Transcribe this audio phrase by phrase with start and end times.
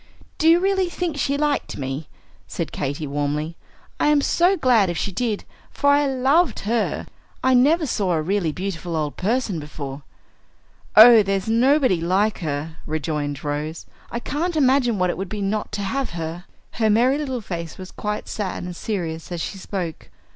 [0.39, 2.07] "Do you really think she liked me?"
[2.47, 3.55] said Katy, warmly.
[3.99, 7.05] "I am so glad if she did, for I loved her.
[7.43, 10.01] I never saw a really beautiful old person before."
[10.95, 13.85] "Oh, there's nobody like her," rejoined Rose.
[14.09, 17.77] "I can't imagine what it would be not to have her." Her merry little face
[17.77, 20.09] was quite sad and serious as she spoke.